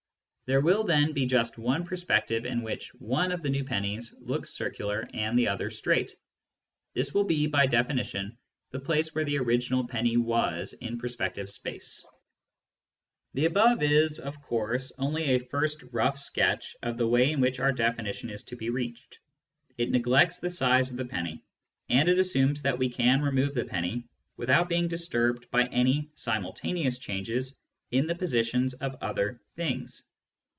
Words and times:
There 0.47 0.59
will 0.59 0.83
then 0.83 1.13
be 1.13 1.25
just 1.27 1.57
one 1.57 1.85
perspective 1.85 2.43
in 2.45 2.61
which 2.61 2.93
one 2.95 3.31
of 3.31 3.41
the 3.41 3.47
new 3.49 3.63
pennies 3.63 4.13
looks 4.19 4.49
circular 4.49 5.07
and 5.13 5.39
the 5.39 5.47
other 5.47 5.69
straight. 5.69 6.11
This 6.93 7.13
will 7.13 7.23
be, 7.23 7.47
by 7.47 7.67
definition, 7.67 8.37
the 8.71 8.79
place 8.81 9.15
where 9.15 9.23
the 9.23 9.37
original 9.37 9.87
penny 9.87 10.17
was 10.17 10.73
in 10.73 10.97
perspective 10.97 11.49
space. 11.49 12.05
The 13.33 13.45
above 13.45 13.81
is, 13.81 14.19
of 14.19 14.41
course, 14.41 14.91
only 14.97 15.23
a 15.23 15.39
first 15.39 15.83
rough 15.93 16.17
sketch 16.19 16.75
of 16.83 16.97
the 16.97 17.07
way 17.07 17.31
in 17.31 17.39
which 17.39 17.61
our 17.61 17.71
definition 17.71 18.29
is 18.29 18.43
to 18.43 18.57
be 18.57 18.69
reached. 18.69 19.19
It 19.77 19.89
neglects 19.89 20.39
the 20.39 20.49
size 20.49 20.91
of 20.91 20.97
the 20.97 21.05
penny, 21.05 21.45
and 21.87 22.09
it 22.09 22.19
assumes 22.19 22.61
that 22.63 22.77
we 22.77 22.89
can 22.89 23.21
remove 23.21 23.53
the 23.53 23.63
penny 23.63 24.03
without 24.35 24.67
being 24.67 24.89
disturbed 24.89 25.49
by 25.49 25.67
any 25.67 26.11
simultaneous 26.15 26.99
changes 26.99 27.57
in 27.89 28.05
the 28.05 28.15
positions 28.15 28.73
of 28.73 28.95
other 29.01 29.39
things. 29.55 30.03